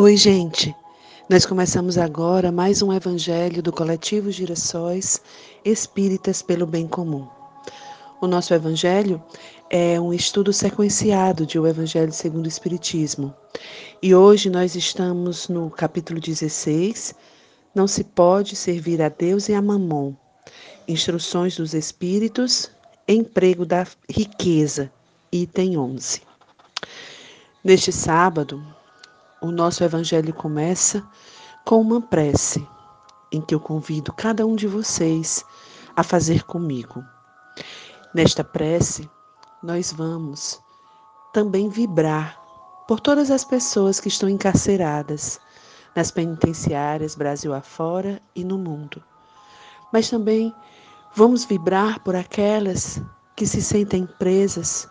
Oi, 0.00 0.16
gente. 0.16 0.72
Nós 1.28 1.44
começamos 1.44 1.98
agora 1.98 2.52
mais 2.52 2.82
um 2.82 2.92
evangelho 2.92 3.60
do 3.60 3.72
coletivo 3.72 4.30
Girassóis 4.30 5.20
Espíritas 5.64 6.40
pelo 6.40 6.64
Bem 6.68 6.86
Comum. 6.86 7.26
O 8.20 8.28
nosso 8.28 8.54
evangelho 8.54 9.20
é 9.68 10.00
um 10.00 10.14
estudo 10.14 10.52
sequenciado 10.52 11.44
de 11.44 11.58
O 11.58 11.66
Evangelho 11.66 12.12
segundo 12.12 12.44
o 12.44 12.48
Espiritismo. 12.48 13.34
E 14.00 14.14
hoje 14.14 14.48
nós 14.48 14.76
estamos 14.76 15.48
no 15.48 15.68
capítulo 15.68 16.20
16, 16.20 17.12
Não 17.74 17.88
se 17.88 18.04
pode 18.04 18.54
servir 18.54 19.02
a 19.02 19.08
Deus 19.08 19.48
e 19.48 19.52
a 19.52 19.60
Mamon. 19.60 20.14
Instruções 20.86 21.56
dos 21.56 21.74
Espíritos, 21.74 22.70
emprego 23.08 23.66
da 23.66 23.84
riqueza, 24.08 24.92
item 25.32 25.76
11. 25.76 26.22
Neste 27.64 27.90
sábado, 27.90 28.64
o 29.40 29.50
nosso 29.50 29.84
evangelho 29.84 30.34
começa 30.34 31.06
com 31.64 31.80
uma 31.80 32.00
prece, 32.00 32.66
em 33.30 33.40
que 33.40 33.54
eu 33.54 33.60
convido 33.60 34.12
cada 34.12 34.46
um 34.46 34.56
de 34.56 34.66
vocês 34.66 35.44
a 35.94 36.02
fazer 36.02 36.44
comigo. 36.44 37.04
Nesta 38.14 38.42
prece, 38.42 39.08
nós 39.62 39.92
vamos 39.92 40.60
também 41.32 41.68
vibrar 41.68 42.40
por 42.86 43.00
todas 43.00 43.30
as 43.30 43.44
pessoas 43.44 44.00
que 44.00 44.08
estão 44.08 44.28
encarceradas 44.28 45.40
nas 45.94 46.10
penitenciárias 46.10 47.14
Brasil 47.14 47.52
afora 47.52 48.22
e 48.34 48.44
no 48.44 48.56
mundo. 48.56 49.02
Mas 49.92 50.08
também 50.08 50.54
vamos 51.14 51.44
vibrar 51.44 52.00
por 52.00 52.16
aquelas 52.16 53.02
que 53.36 53.46
se 53.46 53.60
sentem 53.62 54.06
presas 54.18 54.88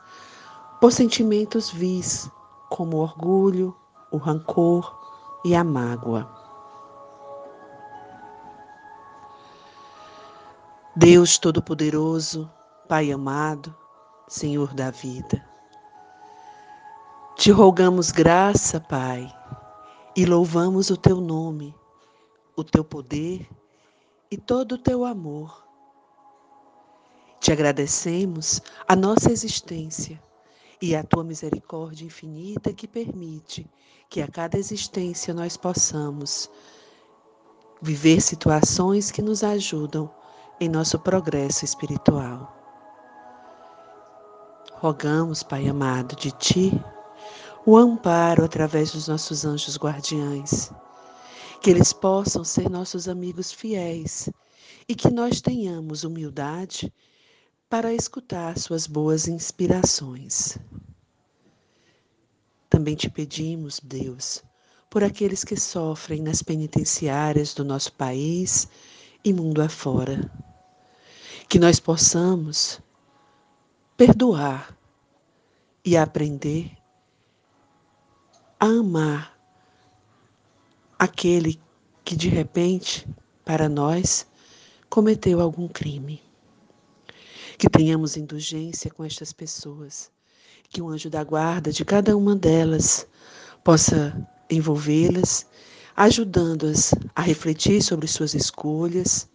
por 0.79 0.91
sentimentos 0.91 1.71
vis, 1.71 2.29
como 2.69 2.97
orgulho, 2.97 3.75
o 4.11 4.17
rancor 4.17 4.97
e 5.43 5.55
a 5.55 5.63
mágoa. 5.63 6.27
Deus 10.95 11.37
Todo-Poderoso, 11.37 12.49
Pai 12.87 13.11
amado, 13.11 13.75
Senhor 14.27 14.73
da 14.73 14.89
vida, 14.89 15.45
te 17.35 17.51
rogamos 17.51 18.11
graça, 18.11 18.79
Pai, 18.79 19.31
e 20.15 20.25
louvamos 20.25 20.89
o 20.89 20.97
teu 20.97 21.21
nome, 21.21 21.75
o 22.55 22.63
teu 22.63 22.83
poder 22.83 23.47
e 24.31 24.37
todo 24.37 24.73
o 24.73 24.77
teu 24.77 25.05
amor. 25.05 25.63
Te 27.39 27.51
agradecemos 27.51 28.59
a 28.87 28.95
nossa 28.95 29.31
existência 29.31 30.19
e 30.81 30.95
a 30.95 31.03
tua 31.03 31.23
misericórdia 31.23 32.05
infinita 32.05 32.73
que 32.73 32.87
permite 32.87 33.69
que 34.09 34.21
a 34.21 34.27
cada 34.27 34.57
existência 34.57 35.33
nós 35.33 35.57
possamos 35.57 36.49
viver 37.81 38.21
situações 38.21 39.11
que 39.11 39.21
nos 39.21 39.43
ajudam 39.43 40.09
em 40.59 40.69
nosso 40.69 40.97
progresso 40.99 41.65
espiritual. 41.65 42.53
Rogamos, 44.73 45.43
Pai 45.43 45.67
amado, 45.67 46.15
de 46.15 46.31
Ti 46.31 46.83
o 47.65 47.75
amparo 47.75 48.45
através 48.45 48.93
dos 48.93 49.09
nossos 49.09 49.43
anjos 49.43 49.77
guardiães, 49.77 50.71
que 51.61 51.69
eles 51.69 51.91
possam 51.91 52.41
ser 52.41 52.69
nossos 52.69 53.09
amigos 53.09 53.51
fiéis 53.51 54.29
e 54.87 54.95
que 54.95 55.11
nós 55.11 55.41
tenhamos 55.41 56.05
humildade 56.05 56.93
para 57.69 57.93
escutar 57.93 58.57
suas 58.57 58.87
boas 58.87 59.27
inspirações. 59.27 60.57
Também 62.69 62.95
te 62.95 63.09
pedimos, 63.09 63.81
Deus, 63.83 64.41
por 64.89 65.03
aqueles 65.03 65.43
que 65.43 65.57
sofrem 65.57 66.21
nas 66.21 66.41
penitenciárias 66.41 67.53
do 67.53 67.65
nosso 67.65 67.91
país 67.93 68.69
e 69.23 69.33
mundo 69.33 69.61
afora. 69.61 70.31
Que 71.49 71.59
nós 71.59 71.77
possamos 71.77 72.79
perdoar 73.97 74.77
e 75.83 75.97
aprender 75.97 76.71
a 78.59 78.65
amar 78.65 79.37
aquele 80.97 81.59
que 82.05 82.15
de 82.15 82.29
repente, 82.29 83.05
para 83.43 83.67
nós, 83.67 84.25
cometeu 84.89 85.41
algum 85.41 85.67
crime. 85.67 86.26
Que 87.57 87.69
tenhamos 87.69 88.17
indulgência 88.17 88.91
com 88.91 89.03
estas 89.03 89.33
pessoas, 89.33 90.11
que 90.69 90.81
o 90.81 90.89
anjo 90.89 91.09
da 91.09 91.23
guarda 91.23 91.71
de 91.71 91.83
cada 91.83 92.15
uma 92.15 92.35
delas 92.35 93.07
possa 93.63 94.15
envolvê-las, 94.49 95.45
ajudando-as 95.95 96.93
a 97.15 97.21
refletir 97.21 97.81
sobre 97.81 98.07
suas 98.07 98.33
escolhas 98.33 99.27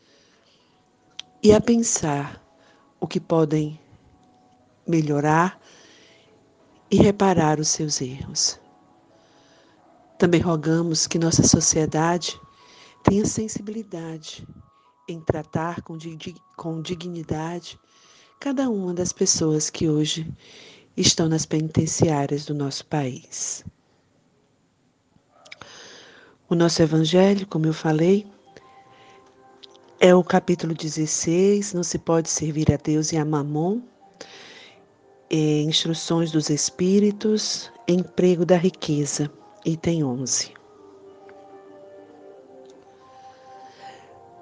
e 1.43 1.53
a 1.53 1.61
pensar 1.61 2.41
o 3.00 3.06
que 3.09 3.19
podem 3.19 3.78
melhorar 4.87 5.61
e 6.91 6.97
reparar 6.97 7.59
os 7.59 7.69
seus 7.69 8.00
erros. 8.00 8.61
Também 10.19 10.41
rogamos 10.41 11.09
que 11.09 11.19
nossa 11.19 11.43
sociedade 11.43 12.41
tenha 13.03 13.27
sensibilidade 13.27 14.47
em 15.09 15.21
tratar 15.21 15.82
com, 15.82 15.99
com 16.56 16.81
dignidade 16.81 17.78
cada 18.43 18.69
uma 18.69 18.93
das 18.93 19.13
pessoas 19.13 19.71
que 19.71 19.89
hoje 19.89 20.27
estão 20.97 21.29
nas 21.29 21.47
penitenciárias 21.47 22.45
do 22.45 22.53
nosso 22.53 22.85
país. 22.87 23.65
O 26.51 26.57
nosso 26.57 26.83
evangelho, 26.83 27.47
como 27.47 27.67
eu 27.67 27.73
falei, 27.73 28.27
é 30.01 30.13
o 30.13 30.25
capítulo 30.25 30.75
16, 30.75 31.73
não 31.73 31.85
se 31.85 32.01
pode 32.01 32.29
servir 32.29 32.73
a 32.73 32.77
Deus 32.77 33.13
e 33.13 33.17
a 33.17 33.25
Mamon, 33.25 33.81
é, 35.31 35.63
instruções 35.63 36.33
dos 36.33 36.51
espíritos, 36.51 37.71
emprego 37.87 38.45
da 38.45 38.57
riqueza, 38.57 39.31
item 39.65 40.03
11. 40.03 40.53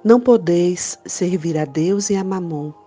Não 0.03 0.19
podeis 0.19 0.99
servir 1.05 1.59
a 1.59 1.67
Deus 1.67 2.09
e 2.09 2.17
a 2.17 2.25
Mamon, 2.25 2.79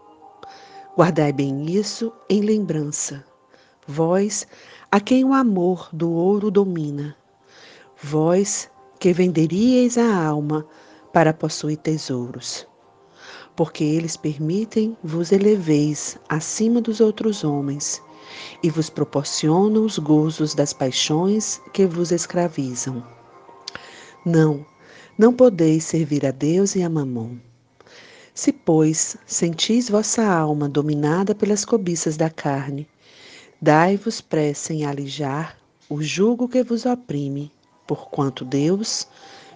Guardai 0.95 1.33
bem 1.33 1.65
isso 1.71 2.13
em 2.29 2.41
lembrança, 2.41 3.25
vós 3.87 4.45
a 4.91 4.99
quem 4.99 5.25
o 5.25 5.33
amor 5.33 5.89
do 5.91 6.11
ouro 6.11 6.51
domina, 6.51 7.17
vós 8.03 8.69
que 8.99 9.11
venderíeis 9.11 9.97
a 9.97 10.23
alma 10.23 10.63
para 11.11 11.33
possuir 11.33 11.77
tesouros, 11.77 12.67
porque 13.55 13.83
eles 13.83 14.15
permitem 14.15 14.95
vos 15.03 15.31
eleveis 15.31 16.19
acima 16.29 16.79
dos 16.79 17.01
outros 17.01 17.43
homens 17.43 17.99
e 18.61 18.69
vos 18.69 18.87
proporcionam 18.87 19.83
os 19.83 19.97
gozos 19.97 20.53
das 20.53 20.73
paixões 20.73 21.59
que 21.73 21.87
vos 21.87 22.11
escravizam. 22.11 23.03
Não, 24.23 24.63
não 25.17 25.33
podeis 25.33 25.85
servir 25.85 26.23
a 26.23 26.31
Deus 26.31 26.75
e 26.75 26.83
a 26.83 26.89
Mamon. 26.89 27.37
Se, 28.35 28.51
pois, 28.51 29.15
sentis 29.27 29.89
vossa 29.89 30.25
alma 30.25 30.67
dominada 30.67 31.35
pelas 31.35 31.63
cobiças 31.63 32.17
da 32.17 32.31
carne, 32.31 32.87
dai-vos 33.61 34.21
pressa 34.21 34.73
em 34.73 34.85
alijar 34.85 35.55
o 35.87 36.01
jugo 36.01 36.47
que 36.47 36.63
vos 36.63 36.83
oprime, 36.83 37.51
porquanto 37.85 38.43
Deus, 38.43 39.07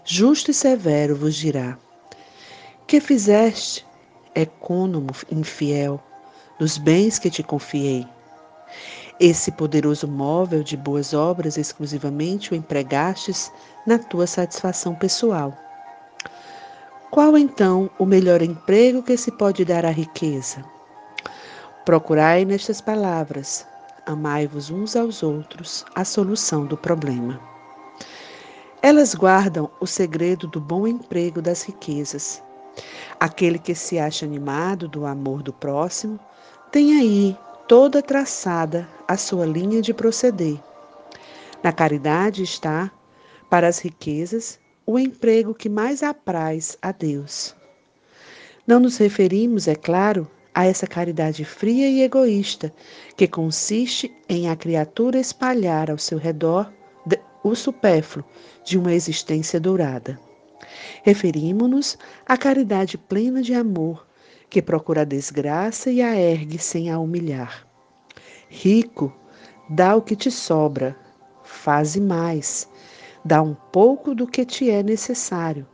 justo 0.05 0.51
e 0.51 0.53
severo, 0.53 1.15
vos 1.15 1.35
dirá: 1.35 1.75
Que 2.85 3.01
fizeste, 3.01 3.83
ecônomo 4.35 5.09
infiel, 5.31 5.99
dos 6.59 6.77
bens 6.77 7.17
que 7.17 7.31
te 7.31 7.41
confiei? 7.41 8.05
Esse 9.19 9.51
poderoso 9.51 10.07
móvel 10.07 10.61
de 10.61 10.77
boas 10.77 11.15
obras 11.15 11.57
exclusivamente 11.57 12.51
o 12.51 12.55
empregastes 12.55 13.51
na 13.87 13.97
tua 13.97 14.27
satisfação 14.27 14.93
pessoal 14.93 15.57
qual 17.17 17.35
então 17.35 17.89
o 17.97 18.05
melhor 18.05 18.43
emprego 18.43 19.01
que 19.01 19.17
se 19.17 19.31
pode 19.31 19.65
dar 19.65 19.83
à 19.83 19.89
riqueza? 19.89 20.63
Procurai 21.83 22.45
nestas 22.45 22.79
palavras, 22.79 23.65
amai-vos 24.05 24.69
uns 24.69 24.95
aos 24.95 25.23
outros, 25.23 25.83
a 25.95 26.05
solução 26.05 26.67
do 26.67 26.77
problema. 26.77 27.41
Elas 28.83 29.15
guardam 29.15 29.67
o 29.79 29.87
segredo 29.87 30.45
do 30.47 30.61
bom 30.61 30.85
emprego 30.85 31.41
das 31.41 31.63
riquezas. 31.63 32.39
Aquele 33.19 33.57
que 33.57 33.73
se 33.73 33.97
acha 33.97 34.23
animado 34.23 34.87
do 34.87 35.03
amor 35.03 35.41
do 35.41 35.51
próximo 35.51 36.19
tem 36.71 36.99
aí 36.99 37.35
toda 37.67 37.99
traçada 37.99 38.87
a 39.07 39.17
sua 39.17 39.47
linha 39.47 39.81
de 39.81 39.91
proceder. 39.91 40.59
Na 41.63 41.71
caridade 41.71 42.43
está, 42.43 42.91
para 43.49 43.67
as 43.67 43.79
riquezas, 43.79 44.59
o 44.89 44.97
emprego 44.97 45.53
que 45.53 45.67
mais 45.67 46.01
apraz 46.01 46.77
a 46.81 46.93
Deus. 46.93 47.53
Não 48.65 48.79
nos 48.79 48.95
referimos, 48.95 49.67
é 49.67 49.75
claro, 49.75 50.31
a 50.55 50.65
essa 50.65 50.87
caridade 50.87 51.43
fria 51.43 51.89
e 51.89 52.01
egoísta, 52.01 52.73
que 53.17 53.27
consiste 53.27 54.09
em 54.29 54.49
a 54.49 54.55
criatura 54.55 55.19
espalhar 55.19 55.91
ao 55.91 55.97
seu 55.97 56.17
redor 56.17 56.71
o 57.43 57.53
supérfluo 57.53 58.25
de 58.65 58.77
uma 58.77 58.93
existência 58.93 59.59
dourada. 59.59 60.19
Referimos-nos 61.03 61.97
à 62.25 62.37
caridade 62.37 62.97
plena 62.97 63.41
de 63.41 63.53
amor, 63.53 64.07
que 64.49 64.61
procura 64.61 65.01
a 65.01 65.05
desgraça 65.05 65.91
e 65.91 66.01
a 66.01 66.15
ergue 66.15 66.57
sem 66.57 66.89
a 66.89 66.97
humilhar. 66.97 67.67
Rico, 68.49 69.13
dá 69.69 69.95
o 69.95 70.01
que 70.01 70.15
te 70.15 70.31
sobra, 70.31 70.95
faze 71.43 71.99
mais, 71.99 72.67
dá 73.23 73.41
um 73.41 73.53
pouco 73.53 74.13
do 74.15 74.27
que 74.27 74.45
te 74.45 74.69
é 74.69 74.81
necessário, 74.81 75.67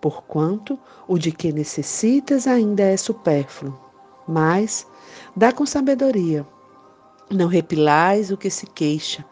porquanto 0.00 0.78
o 1.08 1.18
de 1.18 1.32
que 1.32 1.52
necessitas 1.52 2.46
ainda 2.46 2.82
é 2.82 2.96
supérfluo. 2.96 3.78
Mas 4.26 4.86
dá 5.36 5.52
com 5.52 5.66
sabedoria. 5.66 6.46
Não 7.30 7.46
repilais 7.46 8.30
o 8.30 8.36
que 8.36 8.50
se 8.50 8.66
queixa, 8.66 9.24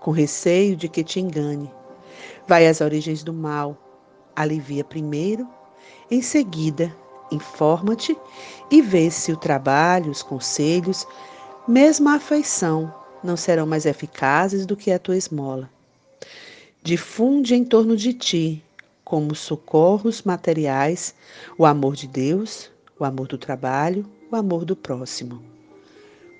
com 0.00 0.10
receio 0.10 0.76
de 0.76 0.88
que 0.88 1.04
te 1.04 1.20
engane. 1.20 1.70
Vai 2.46 2.66
às 2.66 2.80
origens 2.80 3.22
do 3.22 3.32
mal, 3.32 3.76
alivia 4.34 4.82
primeiro, 4.82 5.46
em 6.10 6.22
seguida, 6.22 6.94
informa-te 7.30 8.16
e 8.70 8.82
vê 8.82 9.10
se 9.10 9.32
o 9.32 9.36
trabalho, 9.36 10.10
os 10.10 10.22
conselhos, 10.22 11.06
mesmo 11.68 12.08
a 12.08 12.14
afeição, 12.14 12.92
não 13.22 13.36
serão 13.36 13.66
mais 13.66 13.86
eficazes 13.86 14.66
do 14.66 14.76
que 14.76 14.90
a 14.90 14.98
tua 14.98 15.16
esmola. 15.16 15.70
Difunde 16.82 17.54
em 17.54 17.62
torno 17.62 17.94
de 17.94 18.14
ti, 18.14 18.64
como 19.04 19.34
socorros 19.34 20.22
materiais, 20.22 21.14
o 21.58 21.66
amor 21.66 21.94
de 21.94 22.06
Deus, 22.06 22.70
o 22.98 23.04
amor 23.04 23.28
do 23.28 23.36
trabalho, 23.36 24.06
o 24.32 24.36
amor 24.36 24.64
do 24.64 24.74
próximo. 24.74 25.42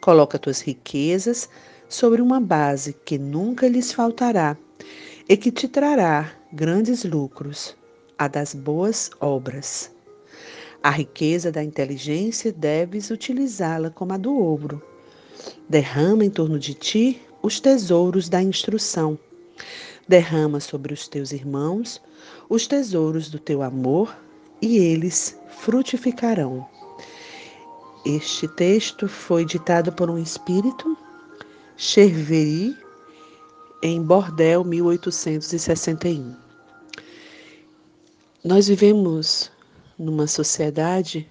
Coloca 0.01 0.39
tuas 0.39 0.63
riquezas 0.63 1.47
sobre 1.91 2.23
uma 2.23 2.41
base 2.41 2.95
que 3.05 3.19
nunca 3.19 3.69
lhes 3.69 3.93
faltará 3.93 4.57
e 5.29 5.37
que 5.37 5.53
te 5.53 5.69
trará 5.69 6.33
grandes 6.51 7.05
lucros, 7.05 7.77
a 8.17 8.27
das 8.27 8.55
boas 8.55 9.11
obras. 9.21 9.91
A 10.83 10.89
riqueza 10.89 11.53
da 11.53 11.63
inteligência 11.63 12.51
deves 12.51 13.11
utilizá-la 13.11 13.91
como 13.91 14.15
a 14.15 14.17
do 14.17 14.35
ouro. 14.35 14.83
Derrama 15.69 16.25
em 16.25 16.31
torno 16.31 16.59
de 16.59 16.73
ti 16.73 17.21
os 17.43 17.61
tesouros 17.61 18.31
da 18.31 18.43
instrução. 18.43 19.19
Derrama 20.09 20.61
sobre 20.61 20.93
os 20.93 21.07
teus 21.07 21.33
irmãos 21.33 22.01
os 22.49 22.67
tesouros 22.67 23.31
do 23.31 23.39
teu 23.39 23.63
amor 23.63 24.17
e 24.61 24.79
eles 24.79 25.39
frutificarão. 25.49 26.67
Este 28.05 28.49
texto 28.49 29.09
foi 29.09 29.45
ditado 29.45 29.93
por 29.93 30.11
um 30.11 30.19
espírito, 30.19 30.97
Cherveri, 31.77 32.77
em 33.83 34.03
Bordel, 34.03 34.65
1861. 34.65 36.35
Nós 38.43 38.69
vivemos 38.69 39.51
numa 39.99 40.27
sociedade 40.27 41.29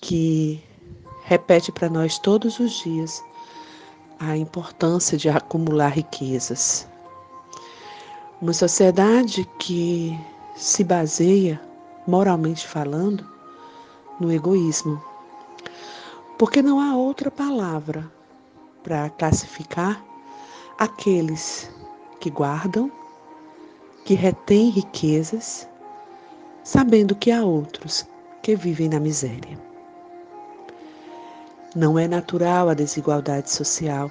que 0.00 0.62
repete 1.24 1.72
para 1.72 1.88
nós 1.88 2.18
todos 2.18 2.58
os 2.60 2.72
dias 2.82 3.22
a 4.18 4.36
importância 4.36 5.18
de 5.18 5.28
acumular 5.28 5.88
riquezas. 5.88 6.86
Uma 8.44 8.52
sociedade 8.52 9.48
que 9.58 10.14
se 10.54 10.84
baseia, 10.84 11.58
moralmente 12.06 12.68
falando, 12.68 13.26
no 14.20 14.30
egoísmo. 14.30 15.02
Porque 16.38 16.60
não 16.60 16.78
há 16.78 16.94
outra 16.94 17.30
palavra 17.30 18.06
para 18.82 19.08
classificar 19.08 20.04
aqueles 20.78 21.70
que 22.20 22.28
guardam, 22.28 22.92
que 24.04 24.12
retêm 24.12 24.68
riquezas, 24.68 25.66
sabendo 26.62 27.14
que 27.14 27.30
há 27.30 27.42
outros 27.42 28.06
que 28.42 28.54
vivem 28.54 28.90
na 28.90 29.00
miséria. 29.00 29.58
Não 31.74 31.98
é 31.98 32.06
natural 32.06 32.68
a 32.68 32.74
desigualdade 32.74 33.50
social. 33.50 34.10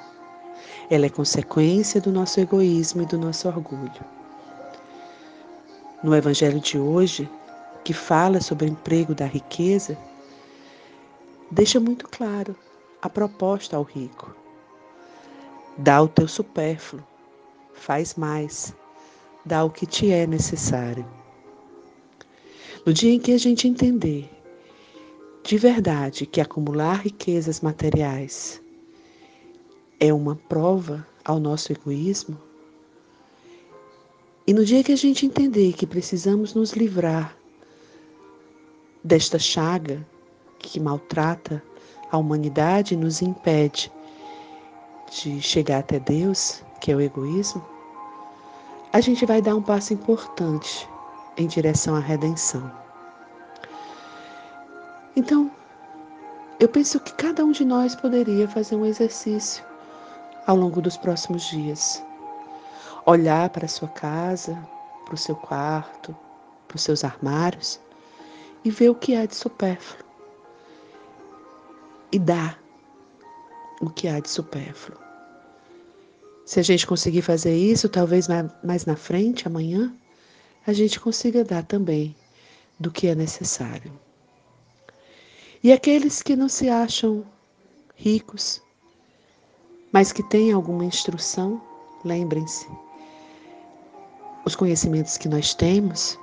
Ela 0.89 1.05
é 1.05 1.09
consequência 1.09 2.01
do 2.01 2.11
nosso 2.11 2.39
egoísmo 2.39 3.03
e 3.03 3.05
do 3.05 3.19
nosso 3.19 3.47
orgulho. 3.47 4.22
No 6.03 6.13
Evangelho 6.13 6.59
de 6.59 6.77
hoje, 6.77 7.29
que 7.81 7.93
fala 7.93 8.41
sobre 8.41 8.65
o 8.65 8.69
emprego 8.69 9.15
da 9.15 9.25
riqueza, 9.25 9.97
deixa 11.49 11.79
muito 11.79 12.09
claro 12.09 12.53
a 13.01 13.07
proposta 13.07 13.77
ao 13.77 13.83
rico. 13.83 14.35
Dá 15.77 16.01
o 16.01 16.09
teu 16.09 16.27
supérfluo, 16.27 17.01
faz 17.73 18.15
mais, 18.15 18.75
dá 19.45 19.63
o 19.63 19.69
que 19.69 19.85
te 19.85 20.11
é 20.11 20.27
necessário. 20.27 21.05
No 22.85 22.91
dia 22.91 23.13
em 23.13 23.19
que 23.19 23.31
a 23.31 23.39
gente 23.39 23.65
entender 23.65 24.29
de 25.41 25.57
verdade 25.57 26.25
que 26.25 26.41
acumular 26.41 27.01
riquezas 27.01 27.61
materiais 27.61 28.61
é 30.01 30.13
uma 30.13 30.35
prova 30.35 31.07
ao 31.23 31.39
nosso 31.39 31.71
egoísmo, 31.71 32.37
e 34.45 34.53
no 34.53 34.65
dia 34.65 34.83
que 34.83 34.91
a 34.91 34.97
gente 34.97 35.25
entender 35.25 35.73
que 35.73 35.87
precisamos 35.87 36.53
nos 36.53 36.73
livrar 36.73 37.35
desta 39.03 39.39
chaga 39.39 40.05
que 40.59 40.79
maltrata 40.79 41.63
a 42.11 42.17
humanidade 42.17 42.93
e 42.93 42.97
nos 42.97 43.21
impede 43.21 43.91
de 45.11 45.41
chegar 45.41 45.79
até 45.79 45.99
Deus, 45.99 46.63
que 46.81 46.91
é 46.91 46.95
o 46.95 47.01
egoísmo, 47.01 47.63
a 48.91 48.99
gente 49.01 49.25
vai 49.25 49.41
dar 49.41 49.55
um 49.55 49.61
passo 49.61 49.93
importante 49.93 50.87
em 51.37 51.47
direção 51.47 51.95
à 51.95 51.99
redenção. 51.99 52.71
Então, 55.15 55.49
eu 56.59 56.67
penso 56.67 56.99
que 56.99 57.13
cada 57.13 57.43
um 57.43 57.51
de 57.51 57.65
nós 57.65 57.95
poderia 57.95 58.47
fazer 58.47 58.75
um 58.75 58.85
exercício 58.85 59.63
ao 60.45 60.55
longo 60.55 60.81
dos 60.81 60.97
próximos 60.97 61.43
dias. 61.43 62.03
Olhar 63.05 63.49
para 63.49 63.65
a 63.65 63.69
sua 63.69 63.89
casa, 63.89 64.57
para 65.05 65.15
o 65.15 65.17
seu 65.17 65.35
quarto, 65.35 66.15
para 66.67 66.75
os 66.75 66.81
seus 66.81 67.03
armários 67.03 67.79
e 68.63 68.71
ver 68.71 68.89
o 68.89 68.95
que 68.95 69.15
há 69.15 69.25
de 69.25 69.35
supérfluo. 69.35 70.03
E 72.11 72.19
dar 72.19 72.61
o 73.81 73.89
que 73.89 74.07
há 74.07 74.19
de 74.19 74.29
supérfluo. 74.29 74.97
Se 76.45 76.59
a 76.59 76.63
gente 76.63 76.85
conseguir 76.85 77.21
fazer 77.21 77.55
isso, 77.55 77.89
talvez 77.89 78.27
mais 78.63 78.85
na 78.85 78.95
frente, 78.95 79.47
amanhã, 79.47 79.93
a 80.65 80.73
gente 80.73 80.99
consiga 80.99 81.43
dar 81.43 81.63
também 81.63 82.15
do 82.79 82.91
que 82.91 83.07
é 83.07 83.15
necessário. 83.15 83.91
E 85.63 85.71
aqueles 85.71 86.21
que 86.21 86.35
não 86.35 86.49
se 86.49 86.69
acham 86.69 87.25
ricos, 87.95 88.61
mas 89.91 90.11
que 90.11 90.23
têm 90.23 90.51
alguma 90.51 90.83
instrução, 90.83 91.61
lembrem-se, 92.03 92.67
os 94.45 94.55
conhecimentos 94.55 95.17
que 95.17 95.29
nós 95.29 95.53
temos, 95.53 96.17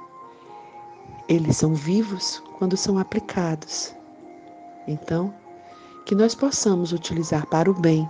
eles 1.28 1.56
são 1.56 1.74
vivos 1.74 2.42
quando 2.58 2.76
são 2.76 2.98
aplicados. 2.98 3.94
Então, 4.86 5.32
que 6.04 6.14
nós 6.14 6.34
possamos 6.34 6.92
utilizar 6.92 7.46
para 7.46 7.70
o 7.70 7.74
bem 7.74 8.08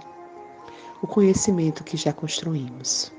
o 1.03 1.07
conhecimento 1.07 1.85
que 1.85 1.97
já 1.97 2.13
construímos. 2.13 3.13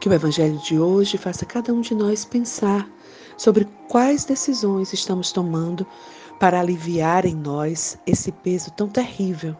Que 0.00 0.08
o 0.08 0.12
Evangelho 0.12 0.58
de 0.58 0.78
hoje 0.78 1.18
faça 1.18 1.44
cada 1.44 1.72
um 1.72 1.80
de 1.80 1.94
nós 1.94 2.24
pensar 2.24 2.88
sobre 3.36 3.66
quais 3.88 4.24
decisões 4.24 4.92
estamos 4.92 5.32
tomando 5.32 5.86
para 6.38 6.60
aliviar 6.60 7.24
em 7.24 7.34
nós 7.34 7.98
esse 8.06 8.30
peso 8.30 8.70
tão 8.72 8.88
terrível 8.88 9.56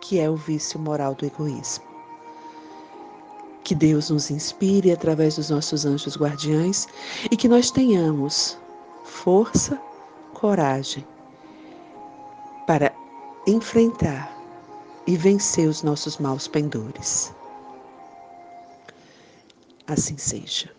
que 0.00 0.18
é 0.18 0.28
o 0.28 0.34
vício 0.34 0.80
moral 0.80 1.14
do 1.14 1.24
egoísmo. 1.24 1.91
Que 3.64 3.74
Deus 3.74 4.10
nos 4.10 4.30
inspire 4.30 4.90
através 4.90 5.36
dos 5.36 5.50
nossos 5.50 5.84
anjos 5.84 6.16
guardiães 6.16 6.88
e 7.30 7.36
que 7.36 7.48
nós 7.48 7.70
tenhamos 7.70 8.58
força, 9.04 9.80
coragem 10.34 11.06
para 12.66 12.92
enfrentar 13.46 14.36
e 15.06 15.16
vencer 15.16 15.68
os 15.68 15.82
nossos 15.82 16.18
maus 16.18 16.46
pendores. 16.48 17.32
Assim 19.86 20.16
seja. 20.16 20.70